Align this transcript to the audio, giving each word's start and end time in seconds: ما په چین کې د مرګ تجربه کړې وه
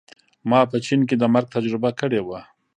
ما 0.49 0.59
په 0.71 0.77
چین 0.85 1.01
کې 1.07 1.15
د 1.17 1.23
مرګ 1.33 1.47
تجربه 1.55 1.89
کړې 1.99 2.21
وه 2.27 2.39